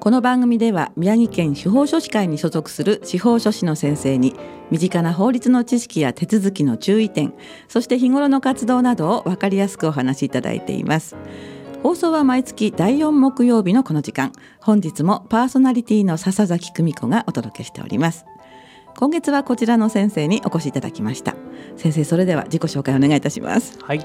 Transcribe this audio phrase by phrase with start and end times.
[0.00, 4.34] この番組では宮城県司法書士会に所属する司法書士の先生に
[4.70, 7.34] 身近な法律の知識や手続きの注意点
[7.68, 11.16] そして日頃の活動などを分かりやすくお話しいただいています。
[11.82, 14.32] 放送は毎月第4木曜日のこの時間。
[14.60, 18.24] 本日もパーソナリティの笹崎久美子がお届けしております。
[18.96, 21.36] 今月はこちらの先生にお越しいただきました。
[21.76, 23.78] 先生それでは自己紹介お願いいたします。
[23.82, 24.04] はい、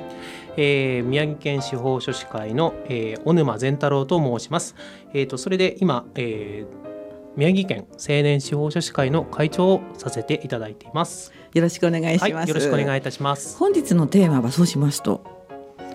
[0.58, 4.76] えー、宮城県司法書士会の、えー、小沼善太郎と申します。
[5.14, 11.34] えっ、ー、とそれで今、えー、宮城県青年司法書士会の会長をさせていただいています。
[11.54, 13.58] よろしくお願いします、はい、よろしくお願いいたします。
[13.58, 15.24] 本日のテーマはそうしますと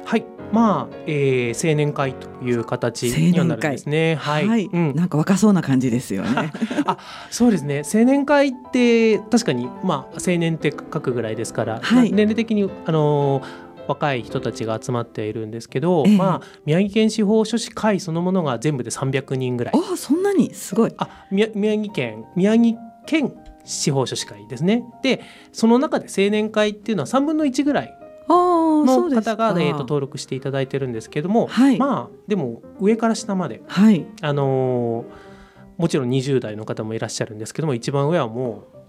[0.05, 0.25] はい。
[0.53, 4.17] まあ、えー、青年会という形にはなるんですね。
[4.17, 4.65] はい、はい。
[4.67, 6.53] うん、なんか若そうな感じですよね。
[6.87, 6.99] あ、
[7.31, 7.83] そうですね。
[7.85, 19.75] 青年会って確かにまあ青年って書くぐらいですから、はい、年齢的にあのー若い人たちが集まっているんですけど、えー、まあ宮城県司法書士会そのものが全部で300人ぐらい。
[19.75, 20.55] あそんなに？
[20.55, 20.93] すごい。
[20.97, 24.85] あ宮宮城県宮城県司法書士会ですね。
[25.03, 27.97] でその中で青年会っていうのは3分の1ぐらい
[28.29, 38.80] の方が、えー、と登録していただいてるんですけども、はい、まあでも上から下まで、はい、あのー、もちろん20代の方もいらっしゃるんですけども一番上はもう。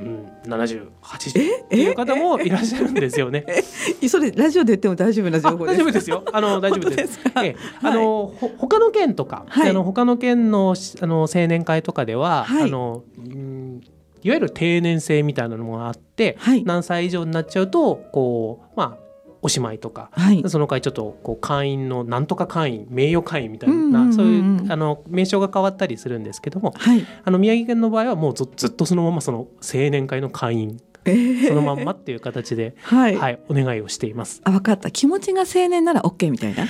[0.00, 3.44] うん、70、80っていう方もいらっしゃるんですよね。
[4.08, 6.24] それラジオで言っても大丈夫な情報大丈夫ですよ。
[6.32, 7.20] あの 大丈夫です。
[7.42, 13.80] えあの、はい、他の県とか、はい、あの他の県のあの青年会とかでは、はい、あの、うん
[14.22, 19.07] いわゆる定年制みたいなのもあって、はい、何歳以上になっちゃうとこうまあ
[19.42, 34.42] おしまいとか、はい、その会ちょっとこう会員のなんとか会員名誉会員みたいな、そういうあの名称が変わったりするんですけども、はい、あの宮城県の場合はもうずずっとそのままその青年会の会員えー、そのまんまっていう形で、はい、はい、お願いをしています。
[34.44, 34.90] あ、分かった。
[34.90, 36.66] 気持ちが青年なら OK みたいな？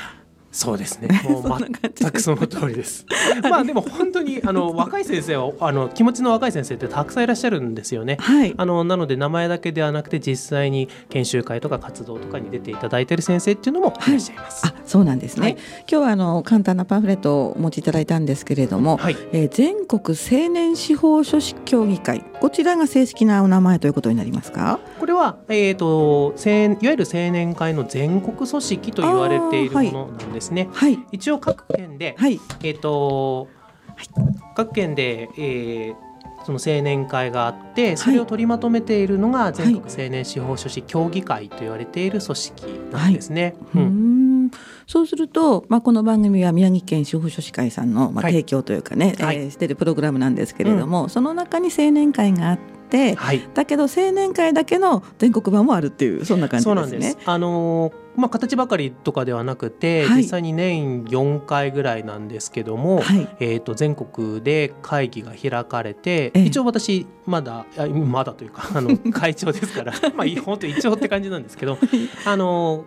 [0.50, 1.08] そうですね。
[1.28, 1.58] もう
[1.96, 3.04] 全くその通りです。
[3.42, 8.16] まあでも本当にあの若い先生はあの気持ちの若い先生ってたくさんいらっしゃるんですよね。
[8.18, 14.66] はい、あのなので名前だけではなくて実際に研修会とか活動とかに出ていただいている先生っていうのもいらっしゃいます。
[14.66, 15.42] はい、あ、そうなんですね。
[15.42, 24.80] はい、今日はあの簡単なパンフレットをお持ちいただいたんですけれども、はい、えー、全国青年司法書士協議会こちらが正式なお名前ということになりますか？
[24.98, 30.37] これはえっ、ー、といわゆる青年会の全国組織と言われているものなんです。
[30.38, 33.48] ですね、はい、一応各県で、はい、えっ、ー、と、
[33.96, 34.06] はい、
[34.54, 43.54] 各県で、えー、その青年会があってそれを取りまとめているのが全国青年司法書士協議会と言われている組織なんですね。
[43.74, 44.50] うん、
[44.86, 52.77] そうすると、まあ、この番組は宮城県司法書士会さんの、まあ、提供というかね、はい、えー、してるプログラムなんですけれども、うん、その中に青年会があって、
[53.16, 57.16] はい、だけど青年会だけの全国版もあるっていうそんな感じですね。
[57.24, 71.78] あのーまあ、形ばかりとかではなくて、はい、実際に年4回ぐらいなんですけども、はい、えー、と全国で会議が開かれて、ええ、一応私まだまだというかあの 会長ですから まあ本当一応って感じなんですけど
[72.24, 72.86] あの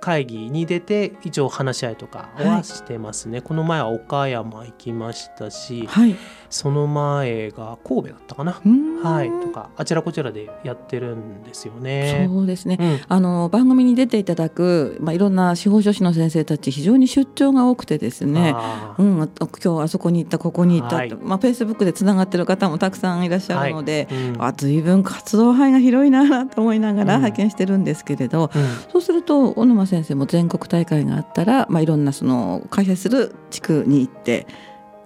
[0.00, 6.16] 会議に出て一応話し合いとかはしてますね、はい、この前は岡山行きましたし、はい、
[6.52, 8.60] その前が神戸だったかな、
[9.02, 12.28] はい、とかあちらこちらでやってるんですよね。
[12.30, 18.54] そうですね、うん、あの番組に出ていただく、まあ、いろんな司法書士の先生たち非常に出張が多くてですね、
[18.98, 24.20] うん、今日あそこに行ったここに行った、はい、まあ、フェイスブックでつながってる方もたくさんいらっしゃるので、はい。
[24.20, 28.50] うん、あ随分活動範囲が広いなと思いながら拝見してるんですけれど、
[28.92, 34.46] そうすると小沼先生も全国大会があったら、まあ、いろんなその開催する地区に行って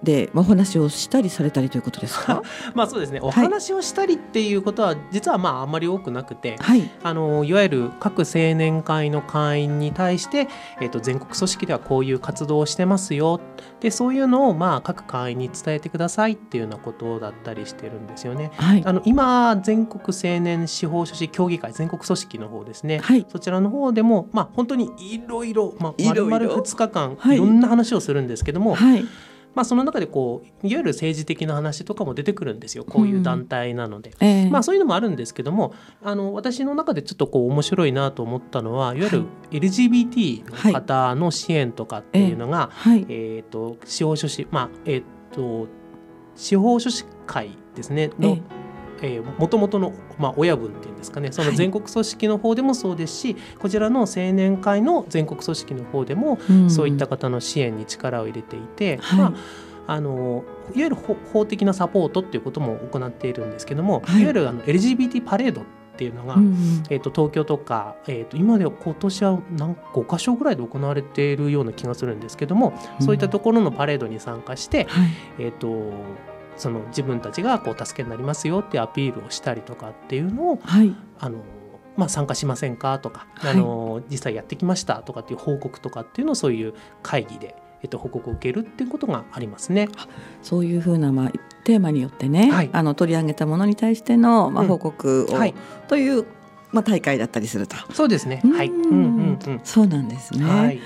[0.03, 2.41] で、まあ、お話をしたりされたりということですか？
[2.75, 3.19] まあそうですね。
[3.21, 10.47] お話をしたりっていうことは実はまああんまり多くなくて、はい、あのいわゆる各青年会の会員に対して、
[10.81, 13.39] えー、と全国組織ではこういう活動をしてますよ。
[13.79, 18.51] でそういうのをまあ各会員に伝えてくださいっていうようなことだったりしてるんですよね。
[18.55, 29.05] はい、あの今全国青年司法書士協議会全国組織の方ですね、はい、そちらの方でもまあ本当にいろいろまあ丸々2日間いろんな話をするんですけども、はい
[29.57, 32.85] まあ、その中でこういわゆる政治的な話とかも出てくるんですよ。
[32.85, 34.43] こういう団体なので、うんえ。
[34.43, 35.73] ー、まあ、そういうのもあるんですけども
[36.03, 38.99] あの私の中でちょっとこう面白いなと思ったのはい。
[38.99, 45.67] わゆる LGBT の方の支援とかっていうのが、はい、えー、と司法書士まあえっ、ー、と
[46.35, 48.09] 司法書士会ですね。
[48.09, 48.41] の、えー、
[49.37, 51.31] 元々の、まあ、親分っていうんですかね。
[51.31, 59.33] その全国組織の方でもそうですし、はい、こちらの青年会の全国組織の方でも、うん、そういった方の支援に力を入れていて、はい、まあ
[59.89, 60.43] あの
[60.75, 65.65] いわゆる法的なサポートっていうことも行っているんですけども、はい、いわゆるあの LGBT パレードっ
[65.97, 75.09] ていうのが、うん、えーと、東京とか、えーと、今では今年は何5か所ぐらいで行われているような気がするんですけども、うん、そういったところのパレードに参加して、はい、
[75.39, 75.91] えーと、
[76.57, 81.43] その自分たちがこう助けになりますよってアピールをしたりとかっていうのを、はい、あの
[81.95, 89.87] まあ、参加しませんかとか、はい、あの実際やってきましたとかっていう報告とかっていうのをそういう会議でえっと、報告を受けるっていうことがありますね。
[90.41, 91.31] そういうふうな、まあ、
[91.63, 95.53] テーマによってね、はい、あの取り上げたものに対しての、まあ、報告を、うんはい、
[95.87, 96.25] という、
[96.71, 97.75] まあ、大会だったりすると。
[97.93, 98.41] そうですね。
[98.43, 98.67] はい。
[98.67, 99.61] うんうんうん。
[99.63, 100.43] そうなんですね。
[100.43, 100.79] はい。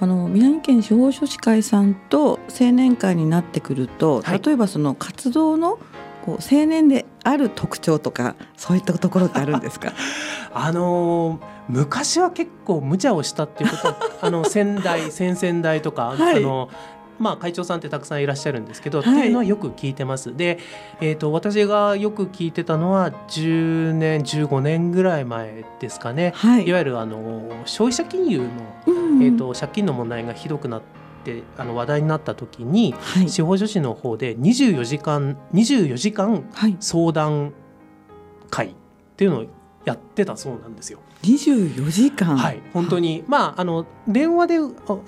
[0.00, 5.78] あの宮城県司法書士会さんと青年会になってくると、例えばその活動の
[6.24, 9.92] こう青年である特徴とか そういったところってあるんですか？
[10.52, 11.38] あのー、
[11.68, 16.68] 昔は結構無茶をしたっていうことあの 先代先々代とか、はい、あの
[17.18, 20.36] まあ、会長さんってたくさんいらっしゃるんですけど、はい、っていうのはよく聞いてます。
[20.36, 20.58] で、
[21.00, 28.46] えーと、私がよく聞いてたのは10年15年ぐらい前ですかね、はい、いわゆるあの消費者金融の、
[28.86, 30.82] うん、えーと、借金の問題がひどくなっ
[31.24, 36.44] てあの話題になった時に、はい、司法書士の方で24時間24時間
[36.80, 37.52] 相談
[38.50, 38.70] 会っ
[39.16, 39.46] ていうのを
[39.84, 40.98] やってたそうなんですよ。
[41.24, 42.36] 24時間。
[42.36, 42.62] はい。
[42.72, 43.24] 本当に。
[43.26, 44.58] まああの電話で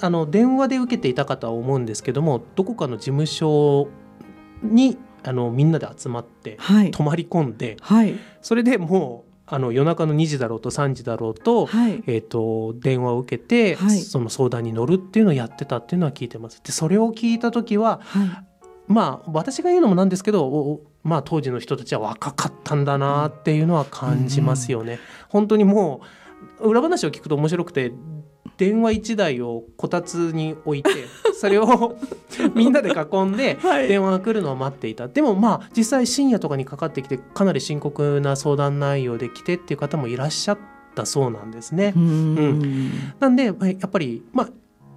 [0.01, 3.89] あの電話で受けていたかとは思うんですけどもどこかの事務所
[4.63, 6.59] にあのみんなで集まって
[6.93, 12.03] 泊まり込んで、はい、それでもうあの夜中の2時だろうと3時だろうと,、はい。
[12.07, 16.61] えーと、電話を受けて、はい、その相談に乗るっていうのをやってたっていうのは聞いてます。
[16.65, 18.47] でそれを聞いた時は、はい、
[18.89, 24.95] まあ私が言うのもなんですけどまあ、当時の人たちは若かったんだなっていうのは感じますよね。
[24.95, 24.99] うん、
[25.29, 26.01] 本当にも
[26.59, 27.93] う裏話を聞くと面白くて
[28.57, 30.91] 電話1台をこたつに置いて
[31.39, 31.97] それを
[32.57, 33.57] みんなで囲んで
[33.87, 40.59] 電話が来るのを待っていた、はい、でもまあ実際深夜とかにかかってきてかなり深刻な相談内容で来てっていう方もいらっしゃっ
[40.97, 41.93] たそうなんですね。
[41.95, 42.91] うん、
[43.21, 44.49] なんでやっぱりまあ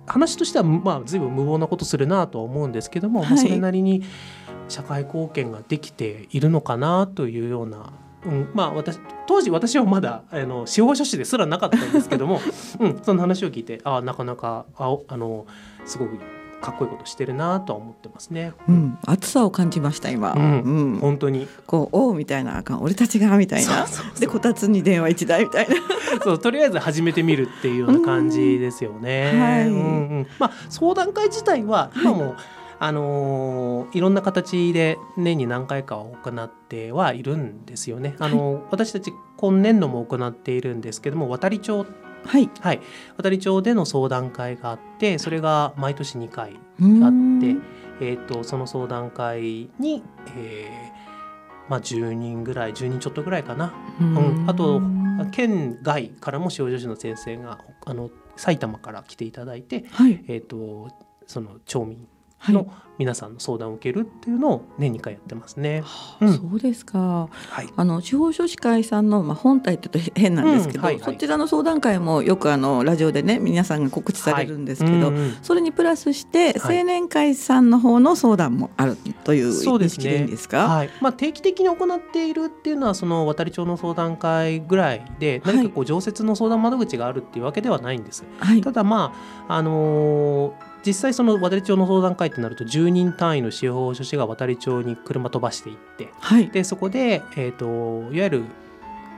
[0.09, 4.03] 話としてはまあ随分無謀なことするなとは思うんですけども、はい、まあ、それなりに
[4.67, 7.93] 社会貢献ができているのかなというような、
[8.25, 12.39] うん、まあ私当時私はまだあの司法書士ですらなかったんですけども、
[12.79, 15.45] うん、その話を聞いてあなかなかああの
[15.85, 16.17] すごく
[16.61, 18.53] かっこいいことしてるなとは思ってますね。
[18.67, 20.33] うん、熱さを感じました今。
[20.33, 21.47] うん、うん、本当に。
[21.65, 23.85] こうおうみたいな、俺たちがみたいな。
[24.19, 25.75] でこたつに電話一台みたいな。
[26.23, 29.31] そうとりあえず始めてみるっていうような感じですよね。
[29.39, 29.67] はい。
[29.67, 29.79] うんう
[30.21, 32.33] ん、まあ相談会自体は今も、はい
[32.81, 38.15] あのー、いろんな形で年に何回か行ってはいるんですよね。
[38.19, 41.85] あのーはい、私たち今年度も行っているんですけども渡り町
[42.25, 42.81] はい、はい、
[43.17, 46.57] 渡り町での相談会があってそれが毎年2回あっ
[47.41, 47.55] て、
[48.01, 50.03] えーと、その相談会に、
[50.35, 54.81] えーまあ、10人ぐらい10人ちょっとぐらいかな、うん、あと
[55.31, 60.89] 県外からも少女師の先生があの埼玉から来ていただいて、はい、えーと
[61.27, 62.07] その町民
[62.47, 65.81] の皆さんの相談を受けるっていうのを年2回やってますね。
[65.85, 67.29] はあうん、そうですか。
[67.49, 80.67] はい、あの司法書士会さんのまあ本体って言うと変なんですけど、うんはいはい、そちらの相談会もよくあのラジオでね皆さんが告知されるんですけど、はいうんうん、それにプラスして青年会さんの方の相談もあるという意識でいいんですか？
[80.67, 80.89] はい。
[80.99, 88.25] まあ定期的に行っているっていうのはその渡り町の相談会ぐらいで何かこう常設の相談窓口があるっていうわけではないんです。
[88.39, 89.13] はい、ただま
[89.47, 98.43] ああのー実際その渡り町の相談会ってなると10人単位の司法書士が渡り町に車飛ばしていって、はい、でそこで、えーと、いわゆる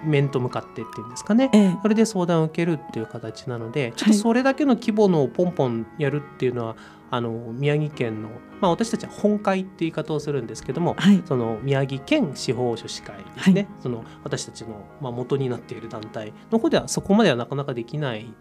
[0.04, 6.78] 面と向かってっていうんですかね、ええ、それで相談を受けるっていう形なのでちょっとそれだけの規模のポンポンやるっていうのは、はい、
[7.12, 18.34] あの宮城県の、まあ、私たちは本会って言い方をするんですけども、はい、その宮城県司法書士会ですね、その私たちの、まあ、元になっている団体の方ではそこまではなかなかできない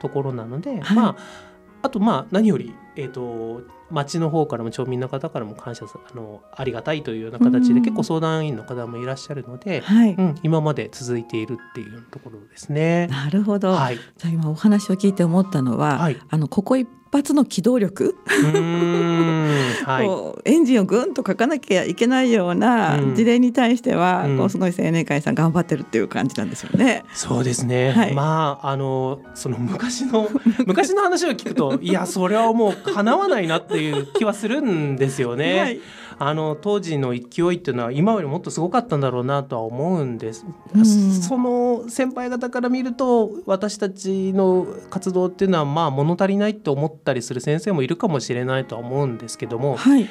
[0.00, 1.53] ところなので、まあ
[1.84, 10.14] あとまあ何より、えーと、町の方からも町民の方からも感謝あのありがたいというような形で結構相談員の方もいらっしゃるので、はい。
[10.14, 13.06] うん、今まで続いているっていうところですね。
[13.08, 18.16] なるほど、はい、じゃあ今お話を聞いて思ったのは、はい、あのここ一発の機動力？
[18.26, 27.04] はい、 エンジンをぐんとかかなきゃいけないような事例に対しては、うん、こうすごい青年会さん頑張ってるっていう感じなんですよね。
[27.12, 30.28] そうですね、はい、まああのその昔の
[30.66, 35.58] 昔の話を聞くといやそれはもう叶わないなっていう気はするんですよね。
[35.60, 35.80] はい。
[36.16, 40.46] あの当時の勢いっていうのは今よりもっとすごかったんだろうなとは思うんです。
[40.72, 50.08] うん、その先輩方から見ると私たちの活動っていうのはまあ物足りないって思ったりする先生もいるかもしれないとは思うんですけども、はい、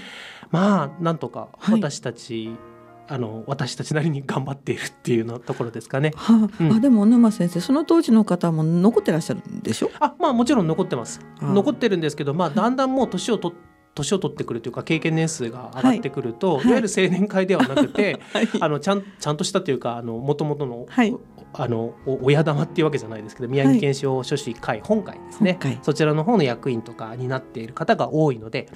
[0.52, 2.73] まあなんとか私たち、はい
[3.08, 6.12] あの私たちなりに頑張っているっていうのところですかね。
[6.16, 9.92] はあ、うん、あでも沼先生その当時の方も残ってらっしゃるんでしょ？
[10.00, 11.20] あまあもちろん残ってます。
[11.42, 16.70] 残ってるんですけどまあだんだんもう年を取って年を取ってくるというか経験年数が上がってくると、はい、い。
[16.72, 21.16] わゆる青年会ではなくて、 はい、あのちゃんちゃんとしたというかもともとの、はい、
[21.54, 28.68] あの親玉っていうわけじゃないですけど宮城県司法書士会本会ですね、そちらの方の役員とかになっている方が多いので、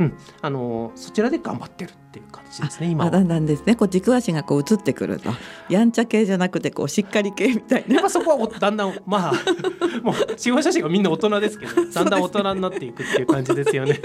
[0.00, 5.30] うん、あのそちらで頑張ってるっていう形ですね今だんだんですねこう軸足がこう移ってくると
[5.68, 7.94] やんちゃ系じゃなくてこうしっかり系みたいな。
[7.96, 9.32] やっぱそこはだんだんまあ
[10.02, 14.00] もう司法書士がみんな大人ですけど だんだん大人になっていくっていう感じですよね。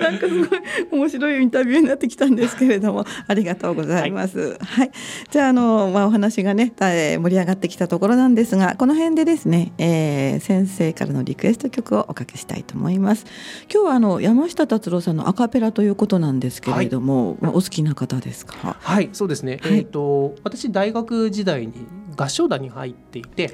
[0.00, 0.60] なんかすごい
[0.92, 4.38] 面白いインタビューになってきたんですけれどもありがとうございます。
[4.38, 4.90] はい、はい、
[5.30, 13.24] じゃああのまあお話がね盛り上がってきたところなんですがこの辺でですね、えー、先生からのリクエスト曲をおかけしたいと思います。
[13.72, 18.76] 今日はあの山下達郎さんのアカペラということなんですけれども、はい、まあ、お好きな方ですか？
[18.80, 19.58] はいそうですね。
[19.62, 21.72] はい、えっ、ー、と私大学時代に
[22.16, 23.52] 合唱団に入っていて、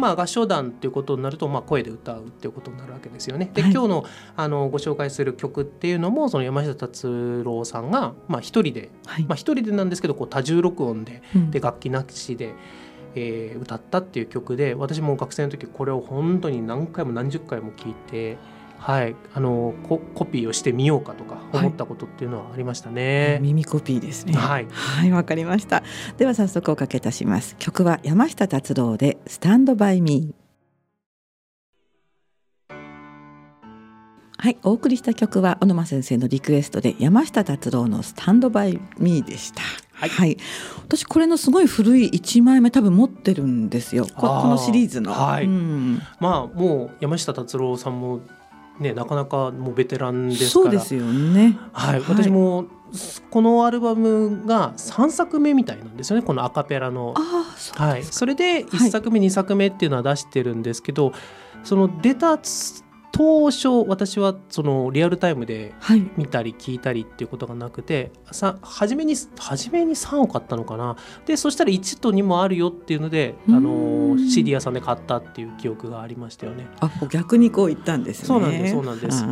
[0.00, 3.50] まあ合唱団っていうことになるとまあ声で歌うっていうことになるわけですよね。
[3.54, 4.04] で、はい、今日の
[4.36, 12.54] あのご紹介する曲っていうのもその山下達郎さんがまあ一人で、はい、まあ一人でなんですけどこう多重録音で、うん、で楽器なしで。
[13.16, 18.38] えー、歌ったっていう曲で私も学生の時これを本当に何回も何十回も聴いて
[18.84, 23.28] はい、あのココピーをしてみようかとか思ったことっていうのはありましたね。
[23.30, 24.34] はい、耳コピーですね。
[24.34, 25.82] はい、はい、わかりました。
[26.18, 27.56] では早速おかけいたします。
[27.58, 30.44] 曲は山下達郎でスタンドバイミー。
[34.36, 39.62] はい、お送りした曲は小沼先生のリクエストで山下達郎のスタンドバイミーでした。
[39.94, 40.36] はい、はい、
[40.86, 48.20] 私これのすごい古い1枚目多分持ってるんですよこのシリーズの、はい、うん、まあもう山下達郎さんも
[48.78, 51.58] ね、なかなかもうベテランですそうですよね。
[51.72, 52.66] はい、はい、私も
[53.30, 57.14] このアルバムが3作目みたいなんですよねこのアカペラの。
[57.76, 61.12] はい、それで1作目、はい、2作目っていうのは出してるんですけど
[61.62, 62.38] その出た
[63.16, 65.72] 当初私はそのリアルタイムで
[66.16, 76.66] 見たり聞いたりっていうことがなくて、さ初めに初めに3を買ったのかなでそしたら1と2もあるよっていうのであの CD 屋さんで買ったっていう記憶がありましたよね。
[76.80, 78.26] あ逆にこう言ったんですね。
[78.26, 79.24] そうなんですそうなんです。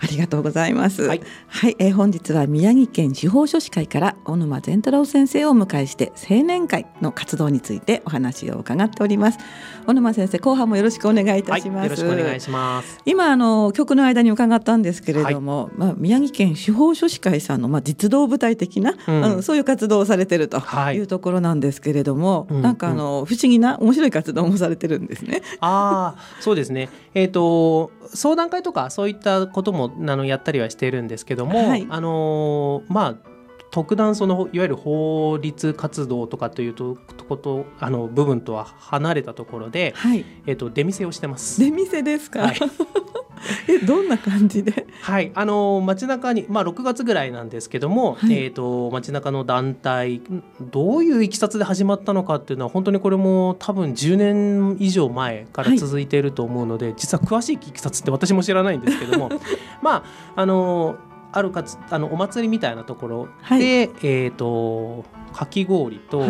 [0.00, 1.02] ありがとうございます。
[1.02, 9.38] はい、はい、えー、本日は宮城県司法書士会から小沼善太郎先生をお迎えして青年会の活動についてお話を伺っております。
[9.86, 11.78] 小沼先生後半もよろしくお願いいたします。
[11.78, 12.98] はい、よろしくお願いします。
[13.04, 20.62] 今あの曲の間に伺ったんですけれども、はい、まあ宮城県司法書士会さんのまあ実動部隊的な、うん、あのそういう活動をされてると
[20.92, 25.42] いうところなんですけれども、はい、なんかあの、不思議な面白い活動もされてるんですね。
[25.60, 26.88] ああ、そうですね。
[27.14, 33.28] えっ、ー、と相談会とかそういったこともあのやったりはしているんですけども、はい、あのまあ
[33.70, 36.96] 特段そのいわゆる法律活動とかというと
[37.28, 41.60] ことあの部分とは離れたところで、はい、えっ、と出店をしてます。
[41.60, 42.40] 出店ですか？
[42.40, 42.58] はい、
[43.68, 44.86] えどんな感じで？
[45.02, 45.30] はい。
[45.34, 50.22] あの街中にまあ6月ぐらいなんですけども、はい、えっ、ー、と街中の団体
[50.60, 59.28] どういういきさつで始まったのかっていうのは本当にこれも多分10年以上前から続いていると思うので、はい、実は詳しいいきさつって私も知らないんですけども
[59.82, 60.04] まあ
[60.36, 60.96] あの
[61.32, 66.22] あるかつあのお祭りみたいなところで、はい、えっ、ー、とかき氷と,、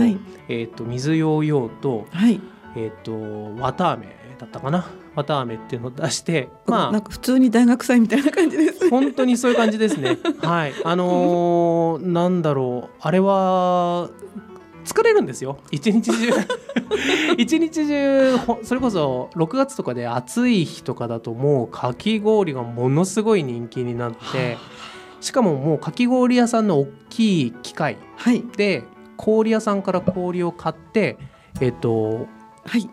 [0.48, 2.06] えーと、水ヨーヨーと,、
[2.76, 4.06] えっ、ー、と綿あめ
[4.38, 4.90] だったかな？
[5.16, 10.18] 綿あめっていうのを出してまあなんか普通に大学祭みたいな感じです本当にそういう感じですね。
[10.42, 10.74] はい。
[10.84, 12.96] あのー、なんだろう。
[13.00, 14.10] あれは
[14.88, 16.30] 疲れるんですよ一日中
[17.36, 24.56] 一日中それこそ6月とかで暑い日とかだともうかき氷がものすごい人気になって
[25.20, 27.98] しかももうかき氷屋さんの大きい機械
[28.56, 28.84] で、はい、
[29.16, 31.18] 氷屋さんから氷を買って
[31.60, 32.26] えっと、
[32.64, 32.88] はい、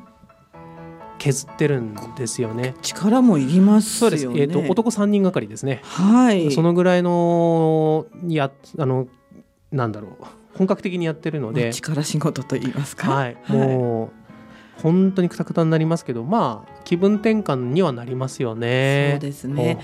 [1.17, 2.73] 削ってるんですよね。
[2.81, 4.25] 力もいりますそうです。
[4.25, 5.81] えっ、ー、と男三人がかりですね。
[5.83, 6.51] はい。
[6.51, 9.07] そのぐらいのやあの
[9.75, 10.25] なんだろう
[10.57, 13.11] 本格的にやってるので力仕事と言いますか。
[13.11, 13.37] はい。
[13.49, 14.11] も
[14.77, 19.09] う、本当にくたくたになりますけど、まあ気分転換にはなりますよね。
[19.13, 19.79] そうですね。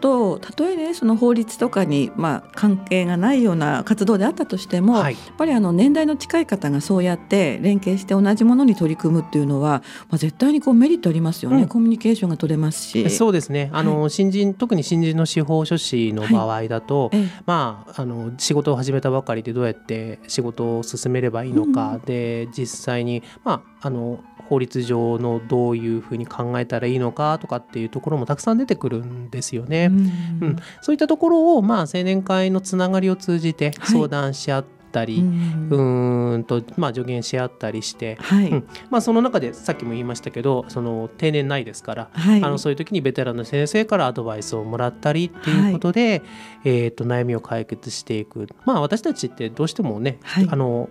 [0.00, 13.10] とたとえねその法律とかに、まあ、関係がないような活動であったとしても、はい、やっぱりあの年代の近い方がそうやって連携して同じものに取り組むっていうのは、まあ、絶対にこうメリットありますよね、うん、コミュニケーションが取れますし。
[13.10, 13.70] そうですね。
[13.72, 29.86] あの、はい、新人特に新人の司法書士の場合だと、はい、まあ、あの仕事を始めたばかりでどうやって仕事を進めればいいのか、うん、で実際に、まあ、あの法律上のどういうふうに考えたらいいのかとかっていうところもたくさん出てくるんですよね。
[29.86, 38.48] うん、うん、そういったところを、まあ、青年会のつながりを通じて相談し合って、たり、うんとまあ、助言し合ったりして、はい。
[38.48, 38.68] うん。
[38.88, 46.22] まあ、その中でさっきも言いましたけどその定年ないですから、はい、あのそういう時にベテランの先生からアドバイスをもらったりっていうことで、はい、
[46.64, 50.88] えーと、悩みを解決していく、まあ、私たちってどうしてもね、はい、あの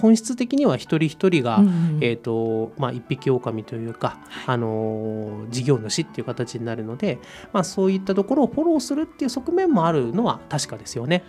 [0.00, 7.18] 本質的には一人一人が、うんうん、えーとまあ、一匹狼というか、はい、あの事業主っていう形になるので、
[7.52, 11.24] まあ、そういったところをフォローするっていう側面もあるのは確かですよね。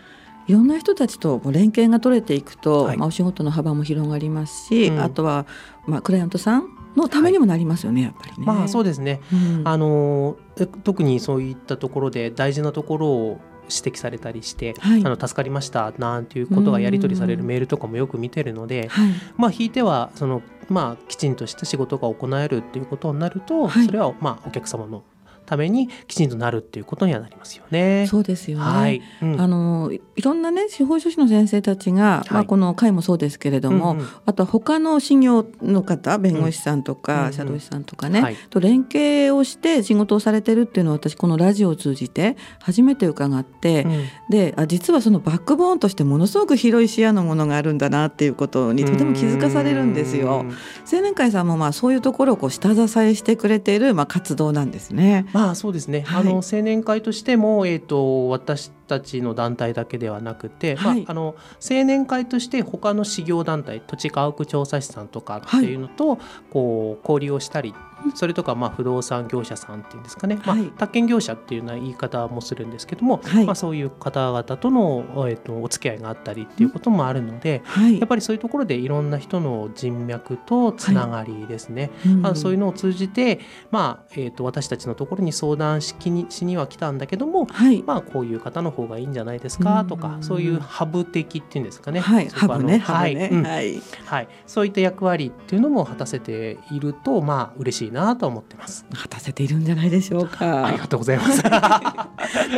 [0.48, 5.46] いろんな人たちと連携が取れていくと、はい、まあ、お仕事の幅も広がりますし、うん、あとは、
[5.86, 6.64] まあ、クライアントさん
[6.96, 8.46] のためにもなりますよね、はい、やっぱりね。
[8.46, 10.38] まあそうですね、うん、あの
[10.84, 25.04] 特にそういったところで大事なところを指摘されたりして、はい、あの助かりましたなんていうことがやり取りされるメールとかもよく見てるので、はい、まあ引いてはそのまあきちんとした仕事が行えるっていうことになると、はい、それはまあお客様の
[25.50, 28.06] ためにきちんとなるっていうことにはなりますよね。
[28.08, 28.64] そうですよね。
[28.64, 50.46] はい、うん、あのいろんなね司法書士の先生たちが、はい、まあこの会もそうですけれども、うんうん、あとは他の信用の方弁護士さんとか、うん、社労士さんとかね、はい、と連携をして仕事をされてるっていうのを私このラジオを通じて初めて伺って、うん、であ実はそのバックボーンとしてものすごく広い視野のものがあるんだなっていうことにとても気づかされるんですよ。
[50.92, 55.26] 青年会さんもまあそういうところをこう下支えしてくれているまあ活動なんですね。
[55.34, 66.18] まあそうですね、はい、あの青年会としても、えーと、私たちの団体だけではなくて、はい、まあ、あの青年会として他の事業団体土地家屋調査士さんとかっていうのと、
[66.50, 67.74] こう交流をしたり
[68.16, 81.92] それとかまあ不動産業者さんっていうんですかね、まあ、宅建業者っていうような言い方もするんですけども、はい、まあ、そういう方々との、えー、とお付き合いがあったりっていうこともあるので、はい、やっぱりそういうところでいろんな人の人脈とつながりですね、
[82.22, 83.40] はい、そういうのを通じて、
[83.72, 87.48] まあえー、と私たちのところに相談しにしには来たんだけども、
[87.86, 92.80] まあ、こういう方の方がいいんじゃないですかとか、そういうハブ的っていうんですかね、はい、ハブね。
[92.80, 93.82] はい、はい。
[94.06, 98.86] はい、そういった役割っていうのも果たせているとまあ嬉しいなと思ってます。
[98.94, 100.66] 果たせているんじゃないでしょうか。
[100.66, 101.44] ありがとうございます。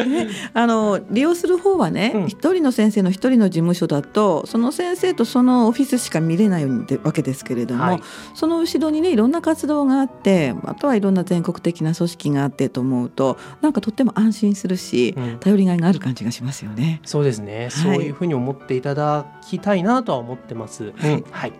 [0.06, 8.02] ね、あの利用する方はね、一、うん、人の先生の一人の事務所だとその先生とそのオフィスしか見れないわけですけれども、はい、
[8.34, 17.02] その後ろにねいろんな活動があってあとはいろんな全国的な組織があってと思うとなんかとっても安心するし、うん、頼りがいがある感じがしますよね。
[17.04, 20.94] そうですね、はい、そういうふうに思っていただきたいなとは思ってます。
[20.98, 21.54] はい、はい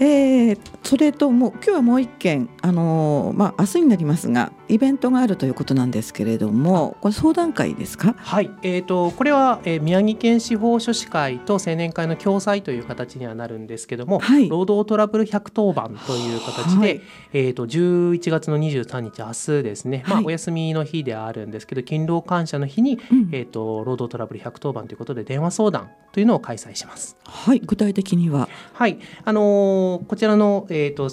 [0.00, 8.14] えー、それとも今日はもう一件あのー、まあ明日になりますがイベントがあるということなんですけれどもこれ相談会ですか？
[8.16, 8.50] はい。
[8.62, 17.00] えーと、これは、えー、宮城県司法書士会と青年会の共催という形にはなるんですけども、はい、労働トラブル110番という形で、はい、
[17.32, 27.16] えーと、11月の23日明日ですね、まあ、お休みの日であるんですけど勤労感謝の日に、うん、えーと、労働トラブル110番ということで電話相談というのを開催します。
[27.24, 27.60] はい。
[27.60, 28.48] 具体的には？
[28.72, 28.98] はい。
[29.24, 31.08] あのーこちらの、えーと、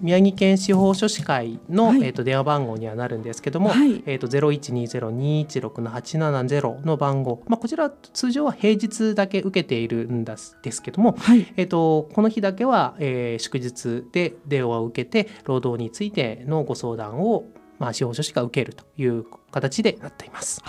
[0.00, 17.44] 宮城県司法書士会の、はい、えーと、電話番号にはなるんですけども、はい、えーと、0120-216-870の番号、まあ、こちら通常は平日だけ受けているんですけども、はい、えー、とこの日だけは、えー、祝日で電話を受けて労働についてのご相談を、
[17.78, 20.62] まあ、司法書士が受けるという形でなっています。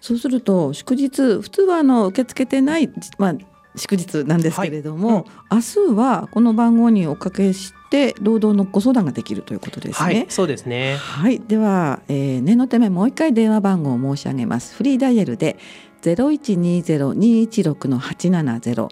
[0.00, 3.34] そうすると祝日普通はあの受け付けてない、まあ
[3.76, 5.18] 祝日なんですけれども、はい。
[5.18, 5.24] うん、
[5.56, 7.76] 明日はこの番号におかけして
[8.20, 10.14] 労働のご相談ができるということですね。
[10.14, 10.96] はい、そうですね。
[10.96, 14.74] はい、では、えー、念のためもう一回電話番号を申し上げます。
[14.74, 15.56] フリーダイヤルで
[16.02, 18.88] ゼロ一二ゼロ二一六の八七ゼロ。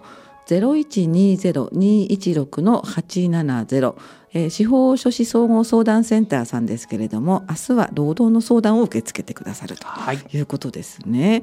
[0.47, 3.97] ゼロ一二ゼロ二一六の八七ゼロ。
[4.51, 9.87] 司法書士総合相談センターさんですけれども明日は労働の相談を受け付けてくださると
[10.37, 11.31] いうことですね。
[11.31, 11.43] はい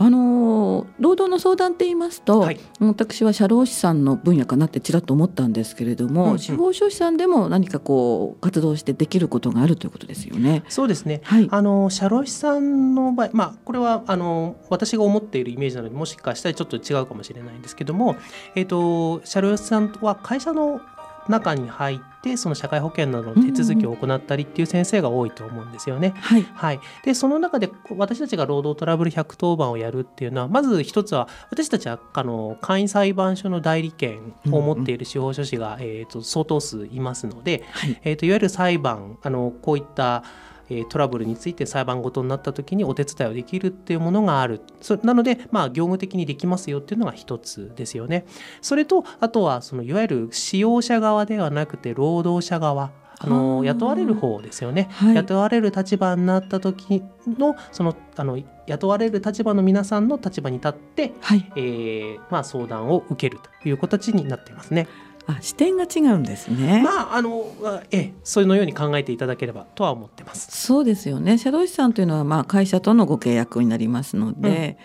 [0.00, 10.62] あの労働の相談って言いますと、はい、私は社労士さんの分野かなってちらっと思ったんですけれども、うんうん、司法書士さんでも何かこう活動してできることがあるということですよね。
[10.68, 11.20] そうですね。
[11.24, 18.16] はい、あの社労士さんの場合、まあこれはあの私が思っているイメージなのでもしかしたらちょっと違うかもしれないんですけども、
[18.54, 20.80] えっ、ー、と社労士さんは会社の
[21.28, 26.14] 中に入ってその社会保険などの手続きを行ったりっていう先生が多いと思うんですよね。
[26.16, 40.24] はい、はい、でその中で私たちが労働トラブル110番をやるっていうのはまず一つは私たちはあの簡易裁判所の代理権を持っている司法書士が、えーと、相当数いますので、はい、えーといわゆる裁判あのこういった
[40.70, 44.60] えトラブルについて裁判ごとになった時にお手伝いをできるっていうものがある。
[44.80, 48.26] そなので、まあ、業務的にできますよっていうのが一つですよね。
[48.60, 64.86] それとあとはそのいわゆる使用者側ではなくて労働者側あの雇われる方ですよね、はい、雇われる立場になった時のそのあの雇われる立場の皆さんの立場に立って、はい、えー、まあ、相談を受けるという形になっていますね。
[65.28, 66.82] あ視点が違うんですね。
[66.82, 67.52] まああの
[67.90, 70.48] えそのように考えていただければとは思ってます。
[70.50, 71.36] そうですよね。
[71.36, 74.78] 社労士さんというのはまあ会社とのご契約になりますので、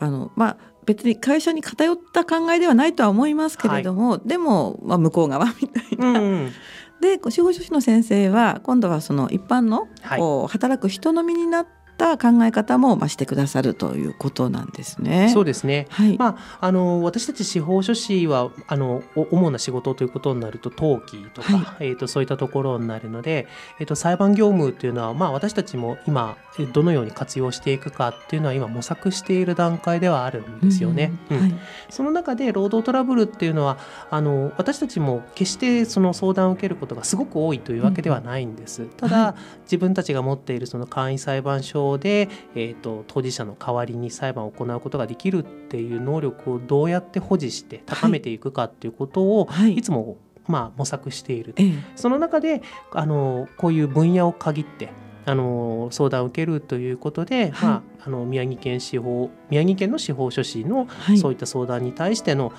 [0.00, 6.20] うん、あのまあ別に会社に偏った考えではないとは思いますけれども、はい、でもまあ向こう側みたいな。
[6.20, 6.52] うん
[7.00, 15.30] で司法書士の先生は今度はその一般の、こう働く人の身になっった考え方もましてくださるということなんですね。
[15.32, 15.86] そうですね。
[15.88, 23.48] はい、まああの私たち司法書士はあの主な仕事ということになると登記とか、はい、えっ、ー、とそういったところになるので、
[23.80, 26.36] えっ、ー、と裁判業務というのはまあ私たちも今
[26.72, 31.12] どのように活用していくかっていうのは今模索している段階ではあるんですよね。
[31.30, 31.54] うん、はい、
[31.88, 33.78] その中で労働トラブルっていうのは
[34.10, 38.82] あの私たちも決してその相談を受けることがすごく多いというわけではないんです。
[38.82, 54.90] うん、ただ、はい、自分たちが持っているその簡易裁判所で、えーと、当事者の代わりに裁判を行うことができるっていう能力をどうやって保持して高めていくかっていうことを、はい、いつもまあ模索している、ええ、その中であのこういう分野を限って
[55.24, 60.86] あの相談を受けるということで、はい、まあ、あの宮城県司法宮城県の司法書士の
[61.20, 62.52] そういった相談に対しての、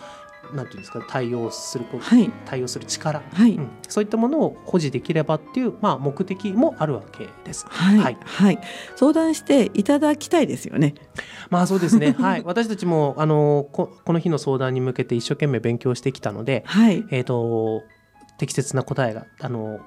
[0.53, 3.55] なんていうんですか対応すること、はい、対応する力、はい。
[3.55, 7.65] うん、そういったものを保持できればっていう、まあ、目的もあるわけです。
[7.67, 8.59] はい、はい、はい、
[8.95, 10.95] 相談していただきたいですよね。
[11.49, 12.15] まあそうですね。
[12.19, 17.83] はい、私たちもあのここの日の相談に向けて一生懸命勉強してきたので、はい、えっ、ー、と
[18.37, 19.79] 適切な答えがあの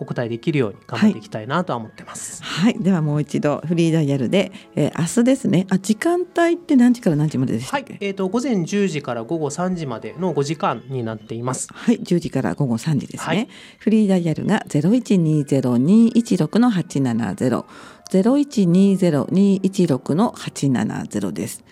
[0.00, 2.42] お答えできるように頑張っていきたいなとは思ってます。
[2.42, 5.66] はい、はい、ではもう一度フリーダイヤルで、えー、明日ですね。
[5.70, 11.68] あ時間帯って何時から何時まででしたはい、えっ、ー、と午前10時から午後3時までの5時間になっています。
[11.70, 13.36] はい、10時から午後3時ですね。
[13.36, 17.64] はい、フリーダイヤルが0120-216の870、
[18.10, 21.62] 0120-216の870です。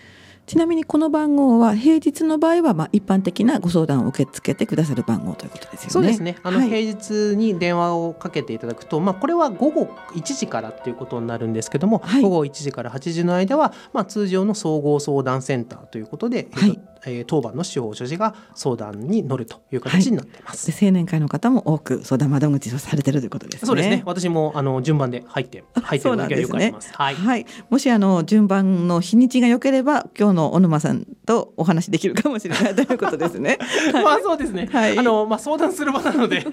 [0.49, 5.89] ちなみにこの番号は平日の場合はまあ一般的なご相談を受け付けてくださる番号ということですよね。
[5.91, 6.37] そうですね。
[6.41, 9.85] あの、平日に電話をかけていただくと、まあこれは午後
[10.15, 20.71] 1時からっていうことになるんですけども、はい、午後1時から8時の間はまあ通常の総合相談センターということで、はい、えー、当番の司法書士が相談に乗るという形になっています。
[20.71, 23.67] はい、青年会の方も多く相談窓口をされてるということですね。
[23.67, 24.03] そうですね。
[24.05, 26.87] 私もあの順番で入って入ってる時はよくあります。
[26.87, 27.45] すね、はい、はい。
[27.69, 33.57] もしあの順番の日にちが良ければ今日の小沼さんとお話できるかもしれないということですね。
[33.93, 34.69] まあそうですね。
[34.71, 36.45] はい、あのまあ相談する場なので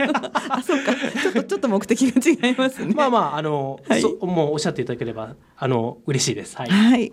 [0.49, 2.95] あそうかちょっとちょっと目的が違いますね。
[2.95, 6.57] まあまああの、はい、そもうおっしゃっていただければあの嬉しいです。
[6.57, 6.65] は
[6.97, 7.13] い。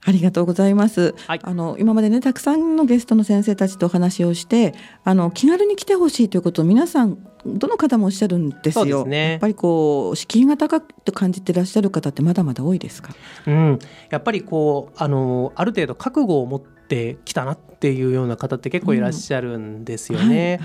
[0.00, 1.14] はいありがとうございます。
[1.26, 9.02] はい、あの今までねたくさんのゲストの先生たちとお話をしてあの気軽に来てほしいということを皆さんどの方もおっしゃるんですよ。
[9.04, 13.14] すね、やっぱりこう敷居が高くと感じていらっしゃる方ってまだまだ多いですか？
[13.46, 13.78] うん、
[14.10, 20.60] やっぱりこうあのある程度覚悟を持ってってきたなっていうような方って結構いらっしゃるんですよね。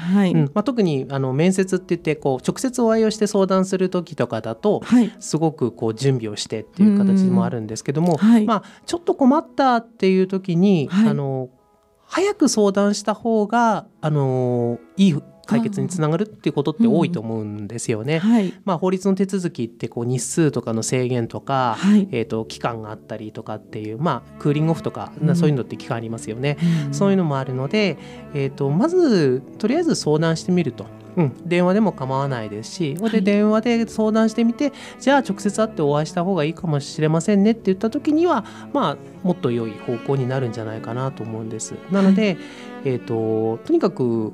[0.53, 11.49] ま特にあの面接って言ってこう直接お会いをして相談する時とかだと、はい、すごくこう準備をしてっていう形もあるんですけども、はい、まあ、ちょっと困ったっていう時に、はい、あの
[12.05, 18.21] 早く相談した方があのいい解決につながるっていうことって多いと思うんですよね。
[18.23, 26.57] うんはい、まあ、法律の手続きってこう日数とかの制限とか、はい、えー、と期間があったりとかっていう、まあ、クーリングオフとか、うん、そういうのって期間ありますよね。
[26.87, 27.97] うん、そういうのもあるので、
[28.33, 30.85] えー、とまずとりあえず相談してみると。
[31.15, 41.75] うん、電話でも構わないですし、はい、で電話で相談してみてじゃあ直接会ってお会いした方がいいかもしれませんねって言った時にはまあもっと良い方向になるんじゃないかなと思うんです。
[41.91, 42.37] なので、はい、
[42.85, 44.33] えーととにかく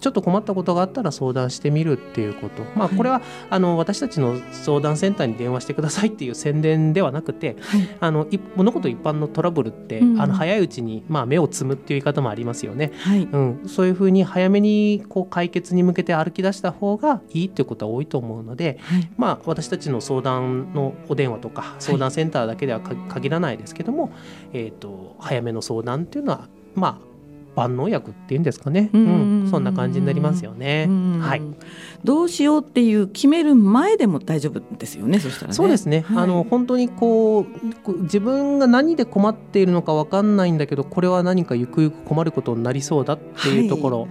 [0.00, 24.10] ちょっと困ったことがあったら相談してみるっていうこと、まあ、これは、あの私たちの相談センターに電話してくださいっていう宣伝ではなくて、はい、あの物事一般のトラブルって、うん、あの早いうちに、まあ、目をつむっていう言い方もありますよね、はい、うん、そういうふうに早めにこう解決に向けて歩き出した方がいいっていうことは多いと思うので、はい、まあ、私たちの相談のお電話とか相談センターだけでは限らないですけども、
[24.52, 27.08] えーと、と早めの相談っていうのはまあ
[27.58, 30.88] 万能薬っていうんですかね、うん、そんな感じになりますよね。
[31.20, 31.42] はい、
[32.04, 35.18] どうしようっていう決める前でも大丈夫ですよね。
[35.18, 36.04] そしたら、ね、そうですね。
[36.06, 37.46] はい、あの本当にこ
[37.86, 44.08] う自分が何で困っているのかわかんないんだけど、これは何かゆくゆく困ることになりそうだっていうところ、はい、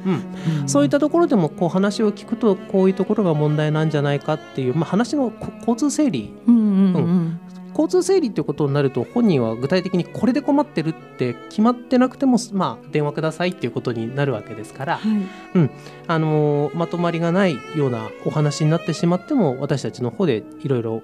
[0.62, 6.94] うん、そういったところでもこう話を聞くとこういうところが問題なんじゃないかっていう、まあ話の交通整理、うんうん。
[6.96, 7.40] うん、
[7.78, 15.12] 交通整理っていうことになると本人は具体的にこれで困ってるって決まってなくても、まあ、電話くださいっていうことになるわけですから、はい、
[15.54, 15.70] うん。
[16.08, 21.04] あのまとまりがないようなお話になってしまっても私たちの方でいろいろ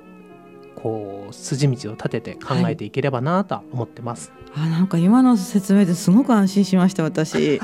[0.84, 4.34] こう筋道を立てて考えていければなと思ってます。
[4.52, 7.62] はい、あなんか今の説明ですごく安心しました私。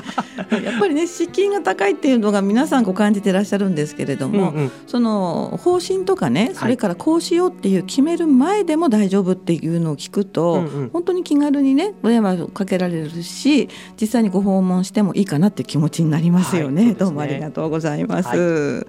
[0.64, 13.68] やっぱりね資金が高いっていうのが皆さんこう感じてらっしゃるんですけれども、うんうん、その方針とかねそれからこうしようっていう決める前でも大丈夫っていうのを聞くと、うんうん、本当に気軽にねお電話かけられるし
[14.00, 16.82] 実際にご訪問してもいいかなっていう気持ちになりますよね。
[16.82, 18.86] はい、ねどうもありがとうございます。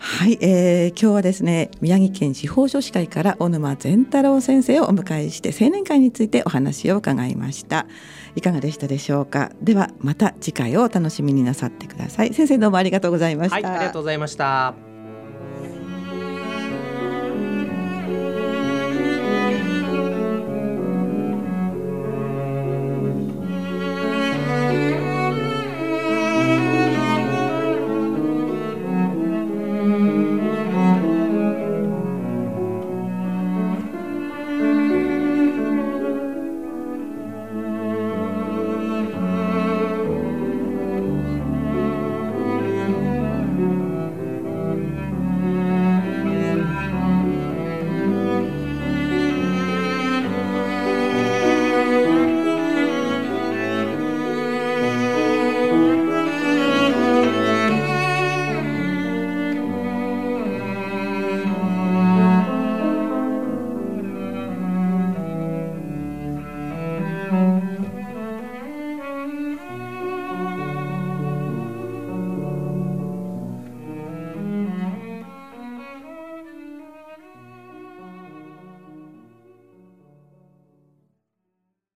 [0.00, 7.86] はい、えー、今日はですね宮城県司法書士会から小沼善太郎先生をお迎えして青年会についてお話を伺いました。
[8.34, 9.52] いかがでしたでしょうか？
[9.60, 12.32] ではまた次回をお楽しみになさってください。
[12.32, 14.87] 先生どうもありがとうございました、はい、ありがとうございました。